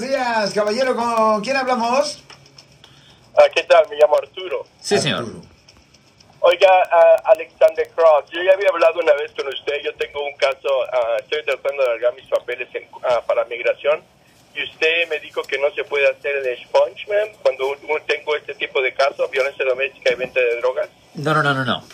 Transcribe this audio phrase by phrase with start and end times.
[0.00, 0.96] buenos días, caballero.
[0.96, 2.22] ¿Con quién hablamos?
[3.36, 3.86] Ah, ¿Qué tal?
[3.90, 4.66] Me llamo Arturo.
[4.80, 5.20] Sí, señor.
[5.20, 5.40] Arturo.
[6.40, 9.74] Oiga, ah, Alexander Cross, yo ya había hablado una vez con usted.
[9.84, 14.02] Yo tengo un caso, ah, estoy tratando de largar mis papeles en- ah, para migración.
[14.54, 18.34] Y usted me dijo que no se puede hacer el expungement cuando un- un- tengo
[18.36, 20.88] este tipo de casos, violencia doméstica y venta de drogas.
[21.14, 21.84] No, no, no, no, no.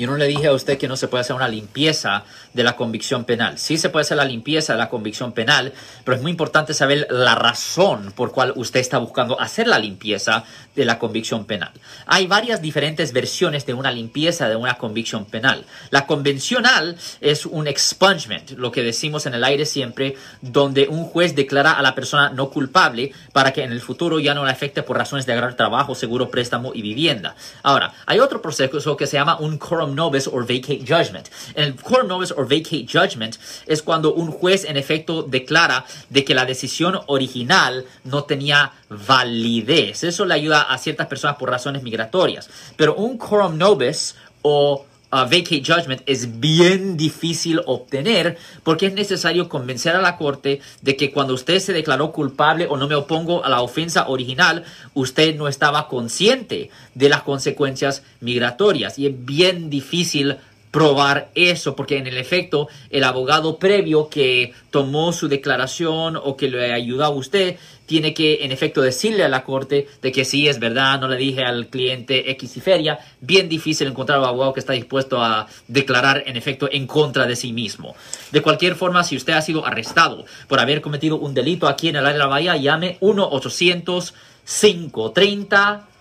[0.00, 2.24] Yo no le dije a usted que no se puede hacer una limpieza
[2.54, 3.58] de la convicción penal.
[3.58, 5.74] Sí se puede hacer la limpieza de la convicción penal,
[6.04, 10.44] pero es muy importante saber la razón por cual usted está buscando hacer la limpieza
[10.74, 11.72] de la convicción penal.
[12.06, 15.66] Hay varias diferentes versiones de una limpieza de una convicción penal.
[15.90, 21.34] La convencional es un expungement, lo que decimos en el aire siempre, donde un juez
[21.34, 24.82] declara a la persona no culpable para que en el futuro ya no la afecte
[24.82, 27.36] por razones de agarrar trabajo, seguro, préstamo y vivienda.
[27.62, 29.58] Ahora, hay otro proceso que se llama un
[29.90, 31.28] quorum nobis or vacate judgment.
[31.54, 36.34] El quorum nobis or vacate judgment es cuando un juez en efecto declara de que
[36.34, 40.04] la decisión original no tenía validez.
[40.04, 42.48] Eso le ayuda a ciertas personas por razones migratorias.
[42.76, 49.96] Pero un quorum nobis o vacate judgment es bien difícil obtener porque es necesario convencer
[49.96, 53.48] a la corte de que cuando usted se declaró culpable o no me opongo a
[53.48, 58.98] la ofensa original, usted no estaba consciente de las consecuencias migratorias.
[58.98, 60.36] Y es bien difícil
[60.70, 66.48] probar eso, porque en el efecto el abogado previo que tomó su declaración o que
[66.48, 70.46] le ayudó a usted tiene que en efecto decirle a la corte de que sí
[70.46, 74.52] es verdad, no le dije al cliente X y feria, bien difícil encontrar un abogado
[74.52, 77.96] que está dispuesto a declarar en efecto en contra de sí mismo.
[78.30, 81.96] De cualquier forma, si usted ha sido arrestado por haber cometido un delito aquí en
[81.96, 85.89] el área de la bahía, llame 1 800 530